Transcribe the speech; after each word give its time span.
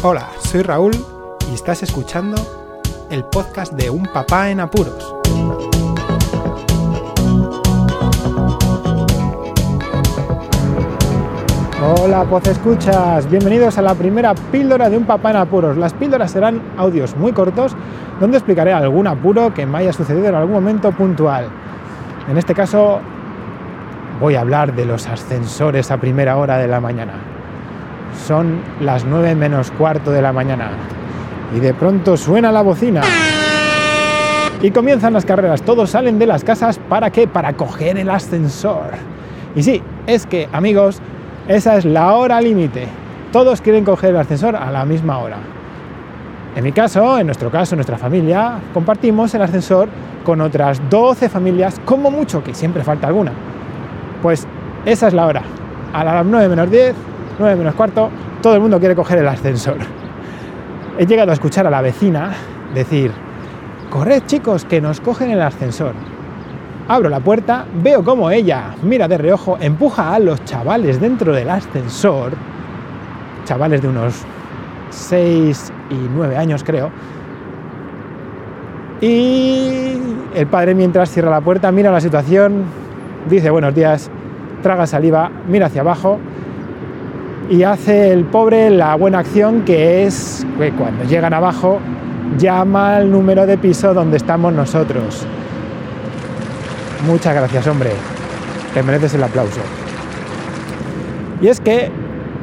Hola, 0.00 0.28
soy 0.38 0.62
Raúl 0.62 0.92
y 1.50 1.54
estás 1.54 1.82
escuchando 1.82 2.36
el 3.10 3.24
podcast 3.24 3.72
de 3.72 3.90
Un 3.90 4.04
Papá 4.04 4.48
en 4.48 4.60
Apuros. 4.60 5.12
Hola, 11.82 12.24
pues 12.30 12.46
escuchas, 12.46 13.28
bienvenidos 13.28 13.76
a 13.76 13.82
la 13.82 13.96
primera 13.96 14.36
píldora 14.52 14.88
de 14.88 14.96
Un 14.96 15.04
Papá 15.04 15.30
en 15.30 15.38
Apuros. 15.38 15.76
Las 15.76 15.94
píldoras 15.94 16.30
serán 16.30 16.62
audios 16.76 17.16
muy 17.16 17.32
cortos 17.32 17.74
donde 18.20 18.36
explicaré 18.36 18.72
algún 18.72 19.08
apuro 19.08 19.52
que 19.52 19.66
me 19.66 19.78
haya 19.78 19.92
sucedido 19.92 20.28
en 20.28 20.36
algún 20.36 20.54
momento 20.54 20.92
puntual. 20.92 21.48
En 22.30 22.38
este 22.38 22.54
caso 22.54 23.00
voy 24.20 24.36
a 24.36 24.42
hablar 24.42 24.76
de 24.76 24.84
los 24.84 25.08
ascensores 25.08 25.90
a 25.90 25.96
primera 25.96 26.36
hora 26.36 26.56
de 26.58 26.68
la 26.68 26.78
mañana. 26.78 27.37
Son 28.26 28.60
las 28.80 29.04
9 29.04 29.34
menos 29.34 29.70
cuarto 29.70 30.10
de 30.10 30.22
la 30.22 30.32
mañana 30.32 30.70
y 31.56 31.60
de 31.60 31.74
pronto 31.74 32.16
suena 32.16 32.52
la 32.52 32.62
bocina. 32.62 33.02
Y 34.60 34.70
comienzan 34.70 35.12
las 35.12 35.24
carreras, 35.24 35.62
todos 35.62 35.90
salen 35.90 36.18
de 36.18 36.26
las 36.26 36.42
casas 36.42 36.78
para 36.88 37.10
qué? 37.10 37.28
Para 37.28 37.52
coger 37.52 37.96
el 37.96 38.10
ascensor. 38.10 38.90
Y 39.54 39.62
sí, 39.62 39.82
es 40.06 40.26
que 40.26 40.48
amigos, 40.52 41.00
esa 41.46 41.76
es 41.76 41.84
la 41.84 42.14
hora 42.14 42.40
límite. 42.40 42.88
Todos 43.32 43.60
quieren 43.60 43.84
coger 43.84 44.10
el 44.10 44.16
ascensor 44.16 44.56
a 44.56 44.70
la 44.70 44.84
misma 44.84 45.18
hora. 45.18 45.36
En 46.56 46.64
mi 46.64 46.72
caso, 46.72 47.18
en 47.18 47.26
nuestro 47.26 47.50
caso, 47.50 47.74
en 47.74 47.78
nuestra 47.78 47.98
familia, 47.98 48.58
compartimos 48.74 49.32
el 49.34 49.42
ascensor 49.42 49.88
con 50.24 50.40
otras 50.40 50.80
12 50.90 51.28
familias, 51.28 51.80
como 51.84 52.10
mucho, 52.10 52.42
que 52.42 52.52
siempre 52.52 52.82
falta 52.82 53.06
alguna. 53.06 53.32
Pues 54.22 54.46
esa 54.84 55.08
es 55.08 55.14
la 55.14 55.26
hora. 55.26 55.42
A 55.92 56.02
las 56.02 56.26
9 56.26 56.48
menos 56.48 56.70
10, 56.70 56.94
9 57.38 57.56
menos 57.56 57.74
cuarto, 57.74 58.10
todo 58.42 58.54
el 58.54 58.60
mundo 58.60 58.78
quiere 58.78 58.96
coger 58.96 59.18
el 59.18 59.28
ascensor. 59.28 59.76
He 60.98 61.06
llegado 61.06 61.30
a 61.30 61.34
escuchar 61.34 61.66
a 61.66 61.70
la 61.70 61.80
vecina 61.80 62.32
decir, 62.74 63.12
corred 63.90 64.22
chicos, 64.26 64.64
que 64.64 64.80
nos 64.80 65.00
cogen 65.00 65.30
el 65.30 65.40
ascensor. 65.40 65.92
Abro 66.88 67.08
la 67.08 67.20
puerta, 67.20 67.66
veo 67.82 68.02
como 68.02 68.30
ella 68.30 68.74
mira 68.82 69.06
de 69.06 69.18
reojo, 69.18 69.58
empuja 69.60 70.14
a 70.14 70.18
los 70.18 70.44
chavales 70.44 71.00
dentro 71.00 71.32
del 71.32 71.50
ascensor, 71.50 72.32
chavales 73.44 73.82
de 73.82 73.88
unos 73.88 74.22
6 74.90 75.72
y 75.90 76.08
9 76.14 76.36
años 76.36 76.64
creo, 76.64 76.90
y 79.00 79.98
el 80.34 80.46
padre 80.48 80.74
mientras 80.74 81.10
cierra 81.10 81.30
la 81.30 81.40
puerta 81.40 81.70
mira 81.70 81.92
la 81.92 82.00
situación, 82.00 82.64
dice 83.28 83.50
buenos 83.50 83.74
días, 83.74 84.10
traga 84.62 84.86
saliva, 84.86 85.30
mira 85.46 85.66
hacia 85.66 85.82
abajo 85.82 86.18
y 87.50 87.62
hace 87.62 88.12
el 88.12 88.24
pobre 88.24 88.70
la 88.70 88.94
buena 88.94 89.20
acción 89.20 89.62
que 89.62 90.04
es 90.06 90.46
que 90.58 90.72
cuando 90.72 91.04
llegan 91.04 91.34
abajo 91.34 91.80
llama 92.36 92.96
al 92.96 93.10
número 93.10 93.46
de 93.46 93.58
piso 93.58 93.94
donde 93.94 94.16
estamos 94.16 94.52
nosotros. 94.52 95.26
Muchas 97.06 97.34
gracias, 97.34 97.66
hombre. 97.66 97.90
Te 98.74 98.82
mereces 98.82 99.14
el 99.14 99.22
aplauso. 99.22 99.60
Y 101.40 101.48
es 101.48 101.60
que 101.60 101.90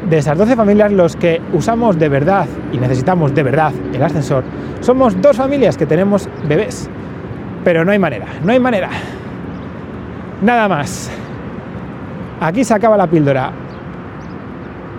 de 0.09 0.17
esas 0.17 0.38
12 0.38 0.56
familias 0.56 0.92
los 0.92 1.16
que 1.16 1.42
usamos 1.53 1.98
de 2.00 2.09
verdad 2.09 2.48
y 2.72 2.78
necesitamos 2.78 3.33
de 3.33 3.44
verdad 3.44 3.73
el 3.94 4.02
ascensor 4.02 4.44
somos 4.86 5.20
dos 5.20 5.36
familias 5.36 5.78
que 5.78 5.88
tenemos 5.88 6.30
bebés. 6.48 6.88
Pero 7.64 7.83
no 7.83 7.92
hay 7.92 7.98
manera, 7.98 8.28
no 8.44 8.52
hay 8.52 8.59
manera. 8.59 8.89
Nada 10.44 10.67
más. 10.67 11.09
Aquí 12.39 12.64
se 12.64 12.76
acaba 12.76 12.95
la 12.95 13.08
píldora. 13.08 13.52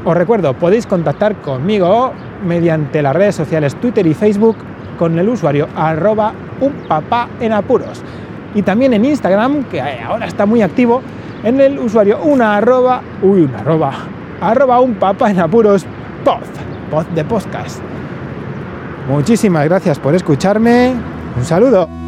Os 0.06 0.16
recuerdo, 0.16 0.54
podéis 0.54 0.86
contactar 0.86 1.34
conmigo 1.42 2.12
mediante 2.46 3.02
las 3.02 3.12
redes 3.12 3.34
sociales 3.34 3.74
Twitter 3.74 4.06
y 4.06 4.14
Facebook 4.14 4.56
con 4.96 5.18
el 5.18 5.28
usuario 5.28 5.66
arroba 5.74 6.32
un 6.60 6.72
papá 6.86 7.28
en 7.40 7.52
apuros. 7.52 8.02
Y 8.54 8.62
también 8.62 8.94
en 8.94 9.04
Instagram, 9.04 9.64
que 9.64 9.80
ahora 9.80 10.26
está 10.26 10.46
muy 10.46 10.62
activo, 10.62 11.02
en 11.42 11.60
el 11.60 11.80
usuario 11.80 12.20
una 12.22 12.56
arroba, 12.56 13.02
una 13.20 13.58
arroba, 13.58 13.92
arroba 14.40 14.80
un 14.80 14.94
papá 14.94 15.28
en 15.32 15.40
apuros 15.40 15.84
pod 16.24 17.06
de 17.12 17.24
podcast. 17.24 17.80
Muchísimas 19.08 19.64
gracias 19.64 19.98
por 19.98 20.14
escucharme. 20.14 20.94
Un 21.36 21.44
saludo. 21.44 22.05